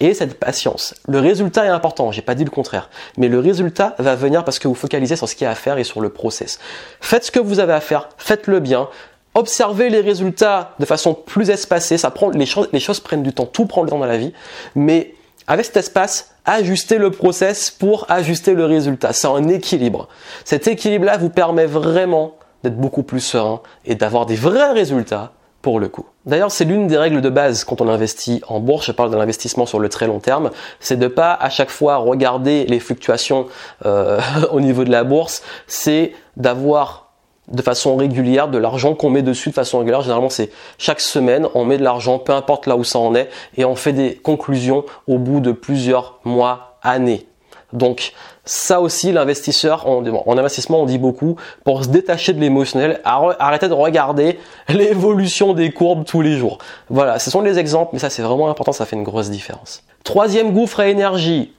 Et 0.00 0.14
cette 0.14 0.38
patience. 0.38 0.94
Le 1.08 1.18
résultat 1.18 1.66
est 1.66 1.70
important, 1.70 2.12
j'ai 2.12 2.22
pas 2.22 2.34
dit 2.34 2.44
le 2.44 2.50
contraire. 2.50 2.90
Mais 3.16 3.28
le 3.28 3.40
résultat 3.40 3.94
va 3.98 4.14
venir 4.14 4.44
parce 4.44 4.58
que 4.58 4.68
vous 4.68 4.74
focalisez 4.74 5.16
sur 5.16 5.28
ce 5.28 5.34
qu'il 5.34 5.44
y 5.44 5.48
a 5.48 5.50
à 5.50 5.54
faire 5.54 5.78
et 5.78 5.84
sur 5.84 6.00
le 6.00 6.10
process. 6.10 6.58
Faites 7.00 7.24
ce 7.24 7.30
que 7.30 7.40
vous 7.40 7.60
avez 7.60 7.72
à 7.72 7.80
faire, 7.80 8.08
faites-le 8.18 8.60
bien, 8.60 8.88
observer 9.36 9.90
les 9.90 10.00
résultats 10.00 10.72
de 10.78 10.86
façon 10.86 11.14
plus 11.14 11.50
espacée, 11.50 11.98
ça 11.98 12.10
prend, 12.10 12.30
les, 12.30 12.46
choses, 12.46 12.68
les 12.72 12.80
choses 12.80 13.00
prennent 13.00 13.22
du 13.22 13.32
temps, 13.32 13.46
tout 13.46 13.66
prend 13.66 13.84
du 13.84 13.90
temps 13.90 13.98
dans 13.98 14.06
la 14.06 14.16
vie, 14.16 14.32
mais 14.74 15.14
avec 15.46 15.66
cet 15.66 15.76
espace, 15.76 16.34
ajuster 16.44 16.98
le 16.98 17.10
process 17.10 17.70
pour 17.70 18.06
ajuster 18.10 18.54
le 18.54 18.64
résultat. 18.64 19.12
C'est 19.12 19.28
un 19.28 19.46
équilibre. 19.48 20.08
Cet 20.44 20.66
équilibre-là 20.66 21.18
vous 21.18 21.28
permet 21.28 21.66
vraiment 21.66 22.34
d'être 22.64 22.78
beaucoup 22.78 23.02
plus 23.02 23.20
serein 23.20 23.60
et 23.84 23.94
d'avoir 23.94 24.26
des 24.26 24.36
vrais 24.36 24.72
résultats 24.72 25.32
pour 25.60 25.80
le 25.80 25.88
coup. 25.88 26.06
D'ailleurs, 26.24 26.50
c'est 26.50 26.64
l'une 26.64 26.86
des 26.86 26.96
règles 26.96 27.20
de 27.20 27.28
base 27.28 27.64
quand 27.64 27.80
on 27.80 27.88
investit 27.88 28.40
en 28.48 28.60
bourse, 28.60 28.86
je 28.86 28.92
parle 28.92 29.10
de 29.10 29.16
l'investissement 29.16 29.66
sur 29.66 29.80
le 29.80 29.88
très 29.88 30.06
long 30.06 30.18
terme, 30.18 30.50
c'est 30.80 30.96
de 30.96 31.08
pas 31.08 31.34
à 31.34 31.50
chaque 31.50 31.70
fois 31.70 31.96
regarder 31.96 32.64
les 32.66 32.80
fluctuations 32.80 33.46
euh, 33.84 34.20
au 34.50 34.60
niveau 34.60 34.84
de 34.84 34.90
la 34.90 35.04
bourse, 35.04 35.42
c'est 35.66 36.12
d'avoir 36.36 37.05
de 37.48 37.62
façon 37.62 37.96
régulière, 37.96 38.48
de 38.48 38.58
l'argent 38.58 38.94
qu'on 38.94 39.10
met 39.10 39.22
dessus 39.22 39.50
de 39.50 39.54
façon 39.54 39.78
régulière. 39.78 40.02
Généralement, 40.02 40.30
c'est 40.30 40.50
chaque 40.78 41.00
semaine, 41.00 41.46
on 41.54 41.64
met 41.64 41.78
de 41.78 41.84
l'argent, 41.84 42.18
peu 42.18 42.32
importe 42.32 42.66
là 42.66 42.76
où 42.76 42.84
ça 42.84 42.98
en 42.98 43.14
est, 43.14 43.28
et 43.56 43.64
on 43.64 43.76
fait 43.76 43.92
des 43.92 44.16
conclusions 44.16 44.84
au 45.06 45.18
bout 45.18 45.40
de 45.40 45.52
plusieurs 45.52 46.18
mois, 46.24 46.78
années. 46.82 47.26
Donc, 47.72 48.12
ça 48.44 48.80
aussi, 48.80 49.10
l'investisseur, 49.12 49.88
en, 49.88 50.04
en, 50.06 50.38
investissement, 50.38 50.80
on 50.80 50.86
dit 50.86 50.98
beaucoup, 50.98 51.36
pour 51.64 51.84
se 51.84 51.88
détacher 51.88 52.32
de 52.32 52.40
l'émotionnel, 52.40 53.00
arrêtez 53.04 53.68
de 53.68 53.74
regarder 53.74 54.38
l'évolution 54.68 55.52
des 55.52 55.72
courbes 55.72 56.04
tous 56.04 56.22
les 56.22 56.36
jours. 56.36 56.58
Voilà, 56.88 57.18
ce 57.18 57.30
sont 57.30 57.40
les 57.40 57.58
exemples, 57.58 57.90
mais 57.92 57.98
ça 57.98 58.10
c'est 58.10 58.22
vraiment 58.22 58.48
important, 58.48 58.72
ça 58.72 58.86
fait 58.86 58.96
une 58.96 59.02
grosse 59.02 59.30
différence. 59.30 59.82
Troisième 60.04 60.52
gouffre 60.52 60.80
à 60.80 60.86
énergie. 60.86 61.52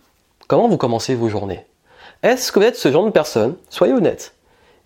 Comment 0.48 0.70
vous 0.70 0.78
commencez 0.78 1.14
vos 1.14 1.28
journées? 1.28 1.66
Est-ce 2.24 2.52
que 2.52 2.60
vous 2.60 2.66
êtes 2.66 2.78
ce 2.78 2.90
genre 2.90 3.06
de 3.06 3.12
personne? 3.12 3.56
Soyez 3.70 3.94
honnête 3.94 4.34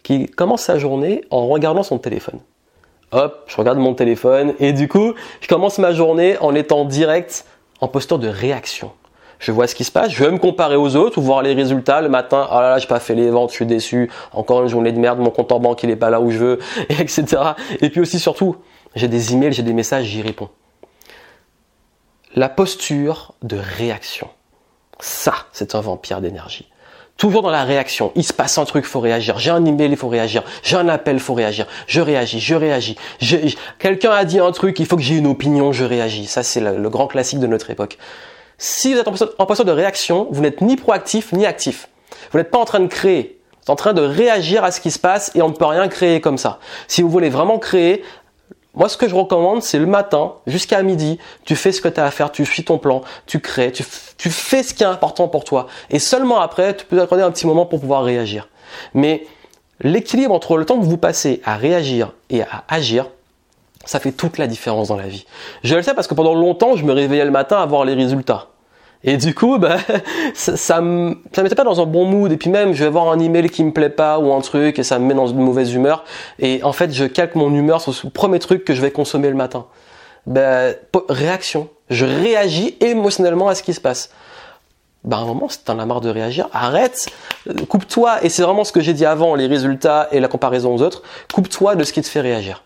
qui 0.03 0.27
commence 0.27 0.63
sa 0.63 0.77
journée 0.77 1.23
en 1.29 1.47
regardant 1.47 1.83
son 1.83 1.97
téléphone. 1.97 2.39
Hop, 3.11 3.43
je 3.47 3.57
regarde 3.57 3.77
mon 3.77 3.93
téléphone 3.93 4.53
et 4.59 4.71
du 4.71 4.87
coup, 4.87 5.13
je 5.41 5.47
commence 5.47 5.77
ma 5.79 5.91
journée 5.91 6.37
en 6.39 6.55
étant 6.55 6.85
direct 6.85 7.45
en 7.81 7.87
posture 7.87 8.19
de 8.19 8.27
réaction. 8.27 8.91
Je 9.39 9.51
vois 9.51 9.67
ce 9.67 9.73
qui 9.75 9.83
se 9.83 9.91
passe, 9.91 10.11
je 10.11 10.23
vais 10.23 10.31
me 10.31 10.37
comparer 10.37 10.75
aux 10.75 10.95
autres 10.95 11.17
ou 11.17 11.21
voir 11.21 11.41
les 11.41 11.53
résultats 11.53 12.01
le 12.01 12.09
matin. 12.09 12.47
Oh 12.51 12.55
là 12.55 12.69
là, 12.69 12.77
j'ai 12.77 12.87
pas 12.87 12.99
fait 12.99 13.15
les 13.15 13.29
ventes, 13.29 13.49
je 13.49 13.55
suis 13.55 13.65
déçu. 13.65 14.09
Encore 14.33 14.61
une 14.61 14.69
journée 14.69 14.91
de 14.91 14.99
merde, 14.99 15.19
mon 15.19 15.31
compte 15.31 15.51
en 15.51 15.59
banque 15.59 15.81
il 15.83 15.89
est 15.89 15.95
pas 15.95 16.11
là 16.11 16.21
où 16.21 16.29
je 16.29 16.37
veux, 16.37 16.59
etc. 16.89 17.25
Et 17.81 17.89
puis 17.89 17.99
aussi 17.99 18.19
surtout, 18.19 18.55
j'ai 18.95 19.07
des 19.07 19.33
emails, 19.33 19.51
j'ai 19.51 19.63
des 19.63 19.73
messages, 19.73 20.05
j'y 20.05 20.21
réponds. 20.21 20.49
La 22.35 22.49
posture 22.49 23.33
de 23.41 23.57
réaction. 23.57 24.29
Ça, 24.99 25.33
c'est 25.51 25.75
un 25.75 25.81
vampire 25.81 26.21
d'énergie 26.21 26.69
toujours 27.21 27.43
dans 27.43 27.51
la 27.51 27.63
réaction. 27.65 28.11
Il 28.15 28.23
se 28.23 28.33
passe 28.33 28.57
un 28.57 28.65
truc, 28.65 28.83
faut 28.83 28.99
réagir. 28.99 29.37
J'ai 29.37 29.51
un 29.51 29.63
email, 29.63 29.91
il 29.91 29.95
faut 29.95 30.07
réagir. 30.07 30.41
J'ai 30.63 30.75
un 30.75 30.89
appel, 30.89 31.19
faut 31.19 31.35
réagir. 31.35 31.67
Je 31.85 32.01
réagis, 32.01 32.39
je 32.39 32.55
réagis. 32.55 32.97
Quelqu'un 33.77 34.09
a 34.09 34.25
dit 34.25 34.39
un 34.39 34.51
truc, 34.51 34.79
il 34.79 34.87
faut 34.87 34.95
que 34.95 35.03
j'ai 35.03 35.17
une 35.17 35.27
opinion, 35.27 35.71
je 35.71 35.85
réagis. 35.85 36.25
Ça, 36.25 36.41
c'est 36.41 36.59
le, 36.59 36.89
grand 36.89 37.05
classique 37.05 37.37
de 37.37 37.45
notre 37.45 37.69
époque. 37.69 37.99
Si 38.57 38.91
vous 38.91 38.99
êtes 38.99 39.07
en 39.37 39.45
posture 39.45 39.65
de 39.65 39.71
réaction, 39.71 40.29
vous 40.31 40.41
n'êtes 40.41 40.61
ni 40.61 40.77
proactif 40.77 41.31
ni 41.31 41.45
actif. 41.45 41.89
Vous 42.31 42.39
n'êtes 42.39 42.49
pas 42.49 42.57
en 42.57 42.65
train 42.65 42.79
de 42.79 42.87
créer. 42.87 43.39
Vous 43.53 43.65
êtes 43.65 43.69
en 43.69 43.75
train 43.75 43.93
de 43.93 44.01
réagir 44.01 44.63
à 44.63 44.71
ce 44.71 44.81
qui 44.81 44.89
se 44.89 44.97
passe 44.97 45.29
et 45.35 45.43
on 45.43 45.49
ne 45.49 45.53
peut 45.53 45.65
rien 45.65 45.87
créer 45.89 46.21
comme 46.21 46.39
ça. 46.39 46.57
Si 46.87 47.03
vous 47.03 47.09
voulez 47.09 47.29
vraiment 47.29 47.59
créer, 47.59 48.03
moi, 48.73 48.87
ce 48.87 48.95
que 48.95 49.07
je 49.09 49.15
recommande, 49.15 49.63
c'est 49.63 49.79
le 49.79 49.85
matin 49.85 50.33
jusqu'à 50.47 50.81
midi, 50.81 51.19
tu 51.43 51.55
fais 51.55 51.73
ce 51.73 51.81
que 51.81 51.89
tu 51.89 51.99
as 51.99 52.05
à 52.05 52.11
faire, 52.11 52.31
tu 52.31 52.45
suis 52.45 52.63
ton 52.63 52.77
plan, 52.77 53.01
tu 53.25 53.39
crées, 53.39 53.71
tu, 53.71 53.83
fais 53.83 54.63
ce 54.63 54.73
qui 54.73 54.83
est 54.83 54.87
important 54.87 55.27
pour 55.27 55.43
toi. 55.43 55.67
Et 55.89 55.99
seulement 55.99 56.39
après, 56.39 56.75
tu 56.77 56.85
peux 56.85 57.01
accorder 57.01 57.23
un 57.23 57.31
petit 57.31 57.45
moment 57.45 57.65
pour 57.65 57.81
pouvoir 57.81 58.03
réagir. 58.03 58.47
Mais 58.93 59.27
l'équilibre 59.81 60.33
entre 60.33 60.55
le 60.55 60.65
temps 60.65 60.79
que 60.79 60.85
vous 60.85 60.97
passez 60.97 61.41
à 61.43 61.57
réagir 61.57 62.13
et 62.29 62.43
à 62.43 62.63
agir, 62.69 63.07
ça 63.83 63.99
fait 63.99 64.13
toute 64.13 64.37
la 64.37 64.47
différence 64.47 64.87
dans 64.87 64.97
la 64.97 65.07
vie. 65.07 65.25
Je 65.63 65.75
le 65.75 65.81
sais 65.81 65.93
parce 65.93 66.07
que 66.07 66.13
pendant 66.13 66.33
longtemps, 66.33 66.77
je 66.77 66.85
me 66.85 66.93
réveillais 66.93 67.25
le 67.25 67.31
matin 67.31 67.57
à 67.57 67.65
voir 67.65 67.83
les 67.83 67.93
résultats. 67.93 68.50
Et 69.03 69.17
du 69.17 69.33
coup, 69.33 69.57
bah, 69.57 69.77
ça, 70.33 70.55
ça, 70.57 70.81
me, 70.81 71.17
mettait 71.37 71.55
pas 71.55 71.63
dans 71.63 71.81
un 71.81 71.85
bon 71.85 72.05
mood. 72.05 72.31
Et 72.31 72.37
puis 72.37 72.49
même, 72.49 72.73
je 72.73 72.83
vais 72.83 72.89
voir 72.89 73.09
un 73.09 73.19
email 73.19 73.49
qui 73.49 73.63
me 73.63 73.71
plaît 73.71 73.89
pas 73.89 74.19
ou 74.19 74.31
un 74.33 74.41
truc 74.41 74.79
et 74.79 74.83
ça 74.83 74.99
me 74.99 75.05
met 75.05 75.13
dans 75.13 75.27
une 75.27 75.39
mauvaise 75.39 75.73
humeur. 75.73 76.03
Et 76.39 76.63
en 76.63 76.73
fait, 76.73 76.93
je 76.93 77.05
calque 77.05 77.35
mon 77.35 77.53
humeur 77.53 77.81
sur 77.81 77.93
le 78.03 78.09
premier 78.09 78.39
truc 78.39 78.63
que 78.63 78.73
je 78.73 78.81
vais 78.81 78.91
consommer 78.91 79.29
le 79.29 79.35
matin. 79.35 79.65
Ben, 80.27 80.75
réaction. 81.09 81.69
Je 81.89 82.05
réagis 82.05 82.77
émotionnellement 82.79 83.47
à 83.47 83.55
ce 83.55 83.63
qui 83.63 83.73
se 83.73 83.81
passe. 83.81 84.11
Ben, 85.03 85.17
à 85.17 85.21
un 85.21 85.25
moment, 85.25 85.49
si 85.49 85.63
t'en 85.63 85.79
as 85.79 85.85
marre 85.85 86.01
de 86.01 86.09
réagir, 86.09 86.47
arrête, 86.53 87.07
coupe-toi. 87.69 88.23
Et 88.23 88.29
c'est 88.29 88.43
vraiment 88.43 88.63
ce 88.63 88.71
que 88.71 88.81
j'ai 88.81 88.93
dit 88.93 89.05
avant, 89.05 89.33
les 89.33 89.47
résultats 89.47 90.07
et 90.11 90.19
la 90.19 90.27
comparaison 90.27 90.75
aux 90.75 90.81
autres. 90.83 91.01
Coupe-toi 91.33 91.75
de 91.75 91.83
ce 91.83 91.91
qui 91.91 92.01
te 92.01 92.07
fait 92.07 92.21
réagir. 92.21 92.63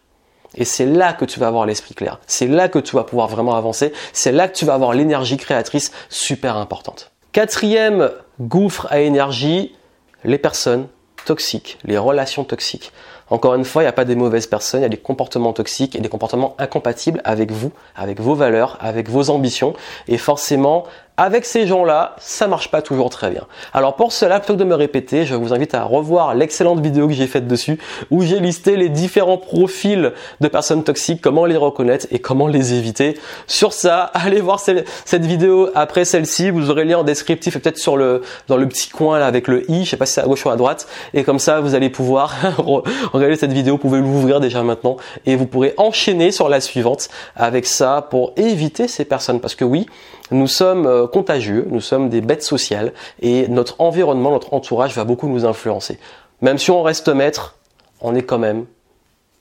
Et 0.56 0.66
c'est 0.66 0.86
là 0.86 1.14
que 1.14 1.26
tu 1.26 1.40
vas 1.40 1.48
avoir 1.48 1.66
l'esprit 1.66 1.96
clair. 1.96 2.20
C'est 2.28 2.48
là 2.48 2.70
que 2.70 2.80
tu 2.80 2.96
vas 2.96 3.04
pouvoir 3.04 3.28
vraiment 3.28 3.56
avancer. 3.56 3.94
C'est 4.14 4.32
là 4.32 4.48
que 4.48 4.56
tu 4.56 4.66
vas 4.66 4.74
avoir 4.74 4.94
l'énergie 4.94 5.38
créatrice 5.38 5.92
super 6.10 6.58
importante. 6.58 7.12
Quatrième 7.32 8.12
gouffre 8.40 8.88
à 8.90 9.00
énergie, 9.00 9.76
les 10.24 10.38
personnes 10.38 10.88
toxiques, 11.26 11.78
les 11.84 11.98
relations 11.98 12.44
toxiques. 12.44 12.92
Encore 13.30 13.56
une 13.56 13.66
fois, 13.66 13.82
il 13.82 13.86
n'y 13.86 13.90
a 13.90 13.94
pas 13.94 14.06
des 14.06 14.16
mauvaises 14.16 14.46
personnes, 14.46 14.82
il 14.82 14.84
y 14.84 14.86
a 14.86 14.90
des 14.90 14.98
comportements 14.98 15.52
toxiques 15.52 15.96
et 15.96 16.00
des 16.00 16.10
comportements 16.10 16.56
incompatibles 16.60 17.22
avec 17.24 17.52
vous, 17.52 17.72
avec 17.96 18.22
vos 18.22 18.36
valeurs, 18.36 18.78
avec 18.80 19.10
vos 19.10 19.32
ambitions. 19.32 19.74
Et 20.08 20.18
forcément, 20.18 20.86
avec 21.18 21.46
ces 21.46 21.66
gens-là, 21.66 22.16
ça 22.20 22.48
marche 22.48 22.70
pas 22.70 22.82
toujours 22.82 23.10
très 23.10 23.30
bien. 23.30 23.44
Alors 23.74 23.96
pour 23.96 24.12
cela, 24.12 24.40
plutôt 24.40 24.54
que 24.54 24.60
de 24.60 24.66
me 24.66 24.76
répéter, 24.76 25.26
je 25.26 25.36
vous 25.36 25.54
invite 25.54 25.74
à 25.74 25.84
revoir 25.84 26.36
l'excellente 26.36 26.82
vidéo 26.82 27.08
que 27.08 27.14
j'ai 27.14 27.28
faite 27.28 27.48
dessus 27.48 27.80
où 28.12 28.22
j'ai 28.22 28.40
listé 28.40 28.76
les 28.76 28.90
différents 28.90 29.38
profils 29.38 30.12
de 30.42 30.48
personnes 30.48 30.84
toxiques, 30.84 31.22
comment 31.22 31.46
les 31.46 31.56
reconnaître 31.56 32.08
et 32.12 32.20
comment 32.20 32.48
les 32.48 32.74
éviter. 32.74 33.18
Sur 33.48 33.72
ça, 33.72 34.02
allez 34.14 34.42
voir 34.42 34.60
cette 34.60 35.26
vidéo 35.26 35.70
après 35.74 36.04
celle-ci, 36.06 36.50
vous 36.50 36.70
aurez 36.70 36.84
le 36.84 36.92
lien 36.92 37.00
en 37.00 37.04
descriptif 37.04 37.56
et 37.56 37.60
peut-être 37.60 37.78
sur 37.78 37.96
le 37.96 38.22
dans 38.48 38.58
le 38.58 38.68
petit 38.68 38.90
coin 38.90 39.20
là 39.20 39.28
avec 39.28 39.48
le 39.48 39.70
i, 39.72 39.86
je 39.86 39.92
sais 39.92 39.98
pas 39.98 40.06
si 40.06 40.14
c'est 40.14 40.22
à 40.22 40.26
gauche 40.26 40.46
ou 40.46 40.50
à 40.50 40.56
droite. 40.58 40.88
Et 41.14 41.24
comme 41.24 41.40
ça 41.40 41.62
vous 41.62 41.76
allez 41.76 41.90
pouvoir 41.90 42.34
regarder 43.14 43.38
cette 43.38 43.54
vidéo, 43.54 43.76
vous 43.76 43.80
pouvez 43.80 44.00
l'ouvrir 44.00 44.40
déjà 44.40 44.64
maintenant. 44.64 44.98
Et 45.26 45.36
vous 45.36 45.46
pourrez 45.46 45.74
enchaîner 45.78 46.32
sur 46.32 46.50
la 46.50 46.60
suivante 46.60 47.10
avec 47.36 47.66
ça 47.66 48.06
pour 48.10 48.34
éviter 48.36 48.88
ces 48.88 49.06
personnes. 49.06 49.40
Parce 49.40 49.56
que 49.56 49.66
oui, 49.66 49.86
nous 50.32 50.48
sommes 50.48 50.86
euh, 50.86 51.08
contagieux, 51.08 51.68
nous 51.70 51.82
sommes 51.82 52.10
des 52.10 52.22
bêtes 52.22 52.44
sociales 52.44 52.94
et 53.22 53.48
notre 53.48 53.80
environnement, 53.80 54.32
notre 54.32 54.54
entourage 54.54 54.96
va 54.96 55.04
beaucoup 55.04 55.28
nous 55.28 55.46
influencer. 55.46 56.00
Même 56.42 56.58
si 56.58 56.72
on 56.72 56.82
reste 56.84 57.10
maître, 57.10 57.58
on 58.02 58.16
est 58.16 58.24
quand 58.24 58.40
même 58.40 58.66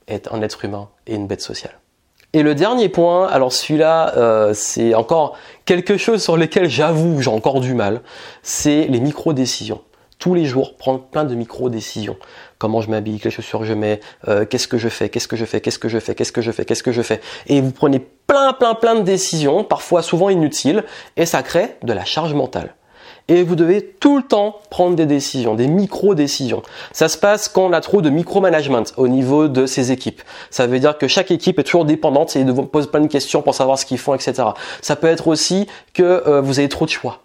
un 0.07 0.41
être 0.41 0.65
humain 0.65 0.89
et 1.07 1.15
une 1.15 1.27
bête 1.27 1.41
sociale. 1.41 1.79
Et 2.33 2.43
le 2.43 2.53
dernier 2.53 2.89
point, 2.89 3.27
alors 3.27 3.53
celui-là, 3.53 4.13
euh, 4.17 4.53
c'est 4.53 4.93
encore 4.93 5.37
quelque 5.63 5.97
chose 5.97 6.21
sur 6.21 6.37
lequel 6.37 6.69
j'avoue 6.69 7.21
j'ai 7.21 7.29
encore 7.29 7.61
du 7.61 7.73
mal, 7.73 8.01
c'est 8.43 8.87
les 8.87 8.99
micro-décisions 8.99 9.81
tous 10.19 10.33
les 10.33 10.45
jours 10.45 10.75
prendre 10.77 11.01
plein 11.01 11.23
de 11.23 11.35
micro-décisions. 11.35 12.17
Comment 12.57 12.81
je 12.81 12.89
m'habille, 12.89 13.19
quelles 13.19 13.31
chaussures 13.31 13.65
je 13.65 13.73
mets, 13.73 13.99
euh, 14.27 14.45
qu'est-ce 14.45 14.67
que 14.67 14.77
je 14.77 14.89
fais, 14.89 15.09
qu'est-ce 15.09 15.27
que 15.27 15.35
je 15.35 15.45
fais, 15.45 15.61
qu'est-ce 15.61 15.79
que 15.79 15.89
je 15.89 15.99
fais, 15.99 16.15
qu'est-ce 16.15 16.31
que 16.31 16.41
je 16.41 16.51
fais, 16.51 16.65
qu'est-ce 16.65 16.83
que 16.83 16.91
je 16.91 17.01
fais. 17.01 17.21
Et 17.47 17.61
vous 17.61 17.71
prenez 17.71 17.99
plein, 17.99 18.53
plein, 18.53 18.75
plein 18.75 18.95
de 18.95 19.01
décisions, 19.01 19.63
parfois 19.63 20.01
souvent 20.01 20.29
inutiles, 20.29 20.83
et 21.17 21.25
ça 21.25 21.43
crée 21.43 21.75
de 21.83 21.93
la 21.93 22.05
charge 22.05 22.33
mentale. 22.33 22.75
Et 23.27 23.41
vous 23.41 23.55
devez 23.55 23.83
tout 23.83 24.17
le 24.17 24.23
temps 24.23 24.59
prendre 24.69 24.95
des 24.95 25.07
décisions, 25.07 25.55
des 25.55 25.67
micro-décisions. 25.67 26.61
Ça 26.91 27.07
se 27.07 27.17
passe 27.17 27.47
quand 27.47 27.65
on 27.65 27.73
a 27.73 27.81
trop 27.81 28.03
de 28.03 28.11
micro-management 28.11 28.93
au 28.97 29.07
niveau 29.07 29.47
de 29.47 29.65
ses 29.65 29.91
équipes. 29.91 30.21
Ça 30.51 30.67
veut 30.67 30.79
dire 30.79 30.97
que 30.97 31.07
chaque 31.07 31.31
équipe 31.31 31.57
est 31.57 31.63
toujours 31.63 31.85
dépendante 31.85 32.35
et 32.35 32.43
vous 32.43 32.63
pose 32.63 32.89
plein 32.89 33.01
de 33.01 33.07
questions 33.07 33.41
pour 33.41 33.55
savoir 33.55 33.79
ce 33.79 33.85
qu'ils 33.85 33.97
font, 33.97 34.13
etc. 34.13 34.43
Ça 34.81 34.95
peut 34.95 35.07
être 35.07 35.27
aussi 35.27 35.65
que 35.93 36.03
euh, 36.03 36.41
vous 36.41 36.59
avez 36.59 36.69
trop 36.69 36.85
de 36.85 36.91
choix 36.91 37.21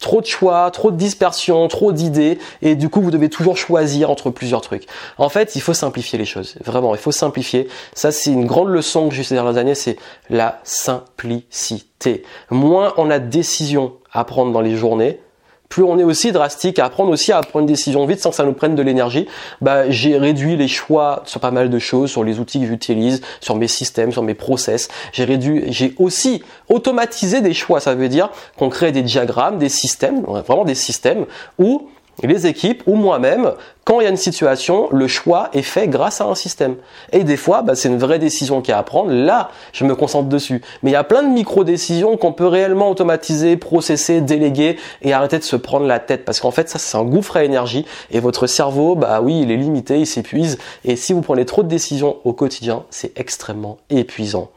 trop 0.00 0.20
de 0.20 0.26
choix, 0.26 0.70
trop 0.70 0.90
de 0.90 0.96
dispersion, 0.96 1.68
trop 1.68 1.92
d'idées, 1.92 2.38
et 2.62 2.74
du 2.74 2.88
coup 2.88 3.00
vous 3.00 3.10
devez 3.10 3.28
toujours 3.28 3.56
choisir 3.56 4.10
entre 4.10 4.30
plusieurs 4.30 4.60
trucs. 4.62 4.86
En 5.18 5.28
fait, 5.28 5.54
il 5.54 5.60
faut 5.60 5.74
simplifier 5.74 6.18
les 6.18 6.24
choses. 6.24 6.56
Vraiment, 6.64 6.94
il 6.94 7.00
faut 7.00 7.12
simplifier. 7.12 7.68
Ça, 7.94 8.10
c'est 8.10 8.32
une 8.32 8.46
grande 8.46 8.68
leçon 8.68 9.08
que 9.08 9.14
j'ai 9.14 9.20
eu 9.20 9.24
ces 9.24 9.34
dernières 9.34 9.58
années, 9.58 9.74
c'est 9.74 9.96
la 10.28 10.60
simplicité. 10.64 12.24
Moins 12.50 12.94
on 12.96 13.10
a 13.10 13.18
de 13.18 13.28
décisions 13.28 13.94
à 14.12 14.24
prendre 14.24 14.52
dans 14.52 14.60
les 14.60 14.76
journées, 14.76 15.20
plus 15.70 15.84
on 15.84 15.98
est 15.98 16.04
aussi 16.04 16.32
drastique 16.32 16.80
à 16.80 16.86
apprendre 16.86 17.10
aussi 17.10 17.32
à 17.32 17.40
prendre 17.40 17.60
une 17.60 17.66
décision 17.66 18.04
vite 18.04 18.20
sans 18.20 18.30
que 18.30 18.36
ça 18.36 18.44
nous 18.44 18.52
prenne 18.52 18.74
de 18.74 18.82
l'énergie, 18.82 19.26
bah, 19.60 19.88
j'ai 19.88 20.18
réduit 20.18 20.56
les 20.56 20.68
choix 20.68 21.22
sur 21.24 21.40
pas 21.40 21.52
mal 21.52 21.70
de 21.70 21.78
choses, 21.78 22.10
sur 22.10 22.24
les 22.24 22.40
outils 22.40 22.60
que 22.60 22.66
j'utilise, 22.66 23.22
sur 23.40 23.54
mes 23.54 23.68
systèmes, 23.68 24.10
sur 24.10 24.24
mes 24.24 24.34
process. 24.34 24.88
J'ai 25.12 25.24
réduit, 25.24 25.72
j'ai 25.72 25.94
aussi 25.98 26.42
automatisé 26.68 27.40
des 27.40 27.54
choix. 27.54 27.78
Ça 27.78 27.94
veut 27.94 28.08
dire 28.08 28.30
qu'on 28.58 28.68
crée 28.68 28.90
des 28.90 29.02
diagrammes, 29.02 29.58
des 29.58 29.68
systèmes, 29.68 30.22
vraiment 30.22 30.64
des 30.64 30.74
systèmes 30.74 31.24
où 31.58 31.88
les 32.26 32.46
équipes 32.46 32.82
ou 32.86 32.94
moi-même, 32.96 33.52
quand 33.84 34.00
il 34.00 34.04
y 34.04 34.06
a 34.06 34.10
une 34.10 34.16
situation, 34.16 34.88
le 34.92 35.08
choix 35.08 35.48
est 35.52 35.62
fait 35.62 35.88
grâce 35.88 36.20
à 36.20 36.26
un 36.26 36.34
système. 36.34 36.76
Et 37.12 37.24
des 37.24 37.36
fois, 37.36 37.62
bah, 37.62 37.74
c'est 37.74 37.88
une 37.88 37.98
vraie 37.98 38.18
décision 38.18 38.60
qui 38.60 38.72
a 38.72 38.78
à 38.78 38.82
prendre. 38.82 39.10
Là, 39.10 39.50
je 39.72 39.84
me 39.84 39.94
concentre 39.94 40.28
dessus. 40.28 40.62
Mais 40.82 40.90
il 40.90 40.92
y 40.92 40.96
a 40.96 41.04
plein 41.04 41.22
de 41.22 41.28
micro-décisions 41.28 42.16
qu'on 42.16 42.32
peut 42.32 42.46
réellement 42.46 42.90
automatiser, 42.90 43.56
processer, 43.56 44.20
déléguer 44.20 44.76
et 45.02 45.12
arrêter 45.12 45.38
de 45.38 45.44
se 45.44 45.56
prendre 45.56 45.86
la 45.86 45.98
tête. 45.98 46.24
Parce 46.24 46.40
qu'en 46.40 46.50
fait, 46.50 46.68
ça, 46.68 46.78
c'est 46.78 46.96
un 46.96 47.04
gouffre 47.04 47.36
à 47.36 47.44
énergie. 47.44 47.86
Et 48.10 48.20
votre 48.20 48.46
cerveau, 48.46 48.94
bah 48.94 49.20
oui, 49.22 49.40
il 49.42 49.50
est 49.50 49.56
limité, 49.56 49.98
il 49.98 50.06
s'épuise. 50.06 50.58
Et 50.84 50.96
si 50.96 51.12
vous 51.12 51.22
prenez 51.22 51.44
trop 51.44 51.62
de 51.62 51.68
décisions 51.68 52.18
au 52.24 52.32
quotidien, 52.32 52.84
c'est 52.90 53.18
extrêmement 53.18 53.78
épuisant. 53.88 54.50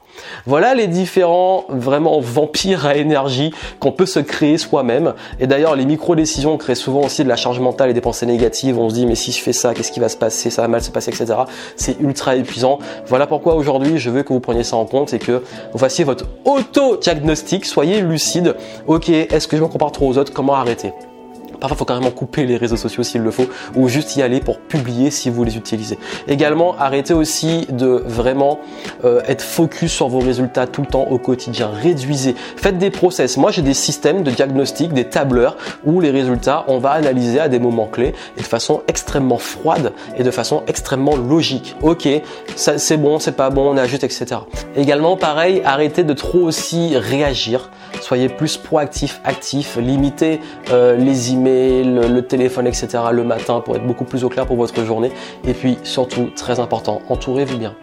Voilà 0.46 0.74
les 0.74 0.88
différents 0.88 1.66
vraiment 1.70 2.20
vampires 2.20 2.86
à 2.86 2.96
énergie 2.96 3.54
qu'on 3.80 3.92
peut 3.92 4.06
se 4.06 4.20
créer 4.20 4.58
soi-même. 4.58 5.14
Et 5.40 5.48
d'ailleurs, 5.48 5.76
les 5.76 5.86
micro-décisions 5.86 6.58
créent 6.58 6.76
souvent 6.76 7.02
aussi 7.02 7.24
de 7.24 7.30
la 7.30 7.36
charge 7.36 7.60
mentale 7.60 7.90
et 7.90 7.94
des 7.94 8.02
pensées 8.02 8.26
négatives. 8.26 8.78
On 8.78 8.90
se 8.90 8.96
dit, 8.96 9.06
mais 9.06 9.16
si 9.16 9.32
je 9.32 9.40
fais 9.40 9.54
ça, 9.54 9.74
qu'est-ce 9.74 9.92
qui 9.92 10.00
va 10.00 10.10
se 10.10 10.18
passer? 10.18 10.50
Ça 10.50 10.62
va 10.62 10.68
mal 10.68 10.82
se 10.82 10.92
passer, 10.92 11.12
etc. 11.12 11.40
C'est 11.76 12.00
ultra 12.00 12.36
épuisant. 12.36 12.80
Voilà 13.08 13.28
pourquoi 13.28 13.56
aujourd'hui, 13.56 13.98
je 13.98 14.10
veux 14.10 14.24
que 14.24 14.34
vous 14.34 14.40
preniez 14.40 14.64
ça 14.64 14.76
en 14.76 14.86
compte 14.86 15.14
et 15.14 15.20
que 15.20 15.44
vous 15.72 15.80
fassiez 15.80 16.04
votre 16.04 16.26
auto-diagnostic. 16.46 17.66
Soyez 17.66 18.02
lucide. 18.02 18.56
Ok, 18.88 19.10
est-ce 19.10 19.48
que 19.48 19.58
je 19.58 19.62
me 19.62 19.68
compare 19.68 19.92
trop 19.92 20.08
aux 20.08 20.18
autres? 20.18 20.34
Comment 20.34 20.56
arrêter? 20.56 20.94
Parfois, 21.64 21.78
il 21.78 21.80
faut 21.80 21.86
carrément 21.86 22.12
couper 22.12 22.46
les 22.46 22.58
réseaux 22.58 22.76
sociaux 22.76 23.04
s'il 23.04 23.22
le 23.22 23.32
faut, 23.32 23.46
ou 23.74 23.88
juste 23.88 24.18
y 24.18 24.22
aller 24.22 24.42
pour 24.42 24.60
publier 24.60 25.12
si 25.12 25.30
vous 25.30 25.46
les 25.46 25.56
utilisez. 25.56 25.98
Également, 26.28 26.76
arrêtez 26.78 27.14
aussi 27.14 27.68
de 27.70 28.04
vraiment 28.06 28.60
euh, 29.06 29.22
être 29.30 29.42
focus 29.42 29.94
sur 29.94 30.10
vos 30.10 30.20
résultats 30.20 30.68
tout 30.68 30.82
le 30.82 30.88
temps 30.88 31.08
au 31.10 31.18
quotidien. 31.18 31.70
Réduisez. 31.70 32.36
Faites 32.58 32.78
des 32.80 32.90
process. 32.90 33.38
Moi, 33.38 33.50
j'ai 33.52 33.62
des 33.62 33.74
systèmes 33.74 34.24
de 34.24 34.32
diagnostic, 34.32 34.92
des 34.92 35.06
tableurs 35.06 35.56
où 35.86 36.02
les 36.02 36.12
résultats, 36.12 36.66
on 36.68 36.80
va 36.80 36.92
analyser 36.92 37.40
à 37.40 37.48
des 37.48 37.60
moments 37.60 37.88
clés 37.88 38.14
et 38.36 38.42
de 38.42 38.46
façon 38.46 38.82
extrêmement 38.90 39.38
froide 39.38 39.94
et 40.18 40.24
de 40.24 40.32
façon 40.32 40.64
extrêmement 40.68 41.16
logique. 41.16 41.78
Ok, 41.82 42.10
c'est 42.58 42.98
bon, 42.98 43.20
c'est 43.20 43.38
pas 43.38 43.52
bon, 43.52 43.74
on 43.74 43.78
ajoute, 43.78 44.04
etc. 44.04 44.26
Également, 44.76 45.16
pareil, 45.16 45.62
arrêtez 45.64 46.04
de 46.04 46.12
trop 46.12 46.40
aussi 46.40 46.98
réagir. 46.98 47.70
Soyez 48.02 48.30
plus 48.30 48.58
proactif, 48.58 49.22
actif. 49.24 49.78
Limitez 49.78 50.42
euh, 50.72 50.96
les 50.96 51.34
emails 51.34 51.84
le, 51.84 52.22
téléphone, 52.22 52.68
etc. 52.68 52.88
le 53.12 53.24
matin 53.24 53.62
pour 53.62 53.76
être 53.76 53.86
beaucoup 53.86 54.06
plus 54.06 54.24
au 54.24 54.30
clair 54.30 54.46
pour 54.46 54.58
votre 54.58 54.84
journée. 54.84 55.12
Et 55.46 55.54
puis 55.54 55.78
surtout, 55.84 56.30
très 56.36 56.60
important, 56.60 57.02
entourez-vous 57.10 57.58
bien. 57.58 57.76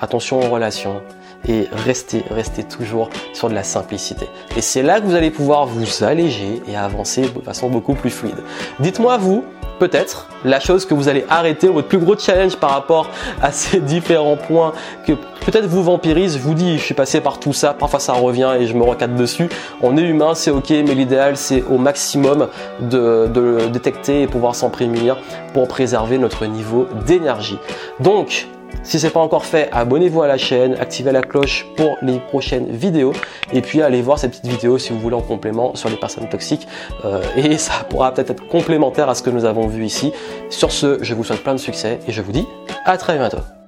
Attention 0.00 0.40
aux 0.40 0.50
relations 0.50 1.02
et 1.46 1.68
restez, 1.72 2.24
restez 2.30 2.64
toujours 2.64 3.10
sur 3.32 3.48
de 3.48 3.54
la 3.54 3.62
simplicité. 3.62 4.26
Et 4.56 4.60
c'est 4.60 4.82
là 4.82 5.00
que 5.00 5.06
vous 5.06 5.14
allez 5.14 5.30
pouvoir 5.30 5.66
vous 5.66 6.04
alléger 6.04 6.62
et 6.66 6.76
avancer 6.76 7.22
de 7.22 7.40
façon 7.40 7.68
beaucoup 7.68 7.94
plus 7.94 8.10
fluide. 8.10 8.36
Dites-moi 8.78 9.16
vous, 9.18 9.44
peut-être 9.80 10.28
la 10.44 10.60
chose 10.60 10.84
que 10.84 10.94
vous 10.94 11.08
allez 11.08 11.24
arrêter, 11.28 11.66
votre 11.66 11.88
plus 11.88 11.98
gros 11.98 12.16
challenge 12.16 12.56
par 12.56 12.70
rapport 12.70 13.08
à 13.42 13.50
ces 13.60 13.80
différents 13.80 14.36
points 14.36 14.72
que 15.04 15.12
peut-être 15.44 15.66
vous 15.66 15.82
vampirise, 15.82 16.38
vous 16.38 16.54
dis, 16.54 16.78
je 16.78 16.84
suis 16.84 16.94
passé 16.94 17.20
par 17.20 17.40
tout 17.40 17.52
ça, 17.52 17.74
parfois 17.74 17.98
ça 17.98 18.12
revient 18.12 18.52
et 18.60 18.66
je 18.66 18.74
me 18.74 18.84
recadre 18.84 19.16
dessus. 19.16 19.48
On 19.82 19.96
est 19.96 20.02
humain, 20.02 20.34
c'est 20.34 20.50
ok, 20.52 20.70
mais 20.70 20.94
l'idéal 20.94 21.36
c'est 21.36 21.64
au 21.68 21.78
maximum 21.78 22.48
de, 22.80 23.26
de 23.26 23.40
le 23.40 23.68
détecter 23.70 24.22
et 24.22 24.26
pouvoir 24.28 24.54
s'en 24.54 24.70
prémunir 24.70 25.16
pour 25.54 25.66
préserver 25.66 26.18
notre 26.18 26.46
niveau 26.46 26.86
d'énergie. 27.06 27.58
Donc, 27.98 28.46
si 28.82 28.98
ce 28.98 29.06
n'est 29.06 29.12
pas 29.12 29.20
encore 29.20 29.44
fait, 29.44 29.68
abonnez-vous 29.72 30.22
à 30.22 30.26
la 30.26 30.38
chaîne, 30.38 30.74
activez 30.74 31.12
la 31.12 31.22
cloche 31.22 31.66
pour 31.76 31.96
les 32.02 32.18
prochaines 32.18 32.70
vidéos 32.70 33.12
et 33.52 33.60
puis 33.60 33.82
allez 33.82 34.02
voir 34.02 34.18
cette 34.18 34.32
petite 34.32 34.46
vidéo 34.46 34.78
si 34.78 34.92
vous 34.92 35.00
voulez 35.00 35.16
en 35.16 35.22
complément 35.22 35.74
sur 35.74 35.88
les 35.88 35.96
personnes 35.96 36.28
toxiques 36.28 36.66
euh, 37.04 37.22
et 37.36 37.58
ça 37.58 37.84
pourra 37.88 38.12
peut-être 38.12 38.30
être 38.30 38.48
complémentaire 38.48 39.08
à 39.08 39.14
ce 39.14 39.22
que 39.22 39.30
nous 39.30 39.44
avons 39.44 39.66
vu 39.66 39.84
ici. 39.84 40.12
Sur 40.48 40.72
ce, 40.72 40.98
je 41.02 41.14
vous 41.14 41.24
souhaite 41.24 41.42
plein 41.42 41.54
de 41.54 41.60
succès 41.60 41.98
et 42.06 42.12
je 42.12 42.22
vous 42.22 42.32
dis 42.32 42.46
à 42.84 42.96
très 42.96 43.18
bientôt. 43.18 43.59